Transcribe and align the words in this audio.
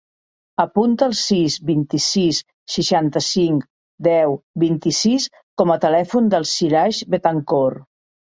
Apunta 0.61 1.07
el 1.07 1.11
sis, 1.17 1.57
vint-i-sis, 1.69 2.39
seixanta-cinc, 2.75 3.67
deu, 4.09 4.33
vint-i-sis 4.65 5.29
com 5.63 5.73
a 5.75 5.79
telèfon 5.87 6.31
del 6.35 6.49
Siraj 6.53 7.03
Betancor. 7.17 7.77